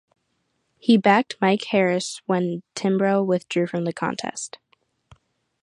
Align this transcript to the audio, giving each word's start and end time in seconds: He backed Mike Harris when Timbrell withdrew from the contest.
He 0.79 0.97
backed 0.97 1.37
Mike 1.39 1.63
Harris 1.65 2.23
when 2.25 2.63
Timbrell 2.73 3.23
withdrew 3.23 3.67
from 3.67 3.85
the 3.85 3.93
contest. 3.93 4.57